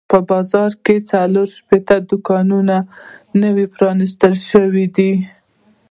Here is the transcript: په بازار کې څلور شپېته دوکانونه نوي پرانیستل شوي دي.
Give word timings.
په 0.09 0.17
بازار 0.29 0.71
کې 0.85 0.95
څلور 1.09 1.47
شپېته 1.57 1.95
دوکانونه 2.09 2.75
نوي 3.43 3.65
پرانیستل 3.75 4.33
شوي 4.49 4.85
دي. 4.95 5.13